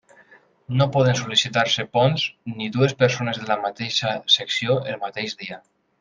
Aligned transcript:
No 0.79 0.85
poden 0.95 1.17
sol·licitar-se 1.19 1.83
ponts, 1.97 2.23
ni 2.55 2.69
dues 2.77 2.95
persones 3.03 3.41
de 3.43 3.49
la 3.53 3.57
mateixa 3.69 4.15
secció 4.37 4.79
el 4.95 5.03
mateix 5.09 5.37
dia. 5.43 5.61